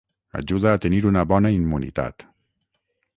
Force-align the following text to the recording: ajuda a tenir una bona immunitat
ajuda 0.39 0.71
a 0.73 0.79
tenir 0.85 1.01
una 1.11 1.23
bona 1.33 1.53
immunitat 1.57 2.29